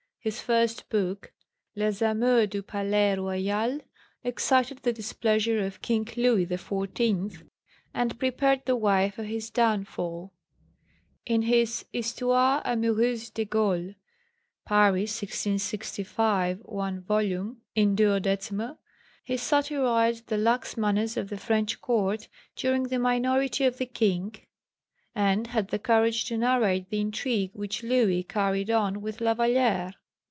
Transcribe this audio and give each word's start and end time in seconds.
His 0.23 0.39
first 0.39 0.87
book, 0.89 1.33
Les 1.75 1.99
amours 1.99 2.47
du 2.47 2.61
Palais 2.61 3.15
Royal, 3.15 3.79
excited 4.23 4.77
the 4.83 4.93
displeasure 4.93 5.65
of 5.65 5.81
King 5.81 6.07
Louis 6.15 6.45
XIV., 6.45 7.47
and 7.91 8.19
prepared 8.19 8.63
the 8.67 8.75
way 8.75 9.09
for 9.09 9.23
his 9.23 9.49
downfall. 9.49 10.31
In 11.25 11.41
his 11.41 11.85
Histoire 11.91 12.61
amoureuse 12.63 13.31
des 13.31 13.45
Gaules 13.45 13.95
(Paris, 14.63 15.19
1665, 15.23 16.59
1 16.65 16.99
vol., 17.01 17.55
in 17.73 17.97
12) 17.97 18.77
he 19.23 19.37
satirised 19.37 20.27
the 20.27 20.37
lax 20.37 20.77
manners 20.77 21.17
of 21.17 21.29
the 21.29 21.37
French 21.37 21.81
Court 21.81 22.27
during 22.55 22.83
the 22.83 22.99
minority 22.99 23.65
of 23.65 23.79
the 23.79 23.87
King, 23.87 24.35
and 25.15 25.47
had 25.47 25.69
the 25.69 25.79
courage 25.79 26.25
to 26.25 26.37
narrate 26.37 26.91
the 26.91 26.99
intrigue 27.01 27.49
which 27.55 27.81
Louis 27.81 28.21
carried 28.21 28.69
on 28.69 29.01
with 29.01 29.19
La 29.19 29.33
Vallière. 29.33 29.93